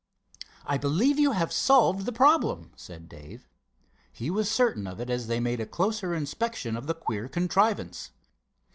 "I 0.65 0.79
believe 0.79 1.19
you 1.19 1.33
have 1.33 1.53
solved 1.53 2.07
the 2.07 2.11
problem," 2.11 2.71
said 2.75 3.07
Dave. 3.07 3.47
He 4.11 4.31
was 4.31 4.49
certain 4.49 4.87
of 4.87 4.99
it 4.99 5.11
as 5.11 5.27
they 5.27 5.39
made 5.39 5.59
a 5.59 5.67
closer 5.67 6.15
inspection 6.15 6.75
of 6.75 6.87
the 6.87 6.95
queer 6.95 7.29
contrivance. 7.29 8.09